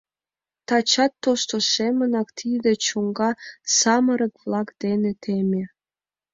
Тачат 0.67 1.11
тошто 1.23 1.55
семынак 1.73 2.27
тиде 2.37 2.71
чоҥга 2.85 3.31
самырык-влак 3.77 4.67
дене 4.83 5.11
теме. 5.23 5.63